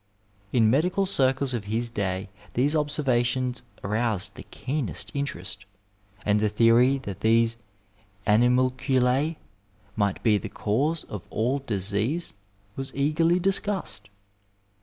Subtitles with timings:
[0.51, 5.65] In medical circles of his day these observations aroused the keenest interest,
[6.25, 7.57] and the theory that these"
[8.25, 9.35] animalculse"
[10.01, 12.33] might be the cause of all disease
[12.75, 14.09] was eagerly discussed.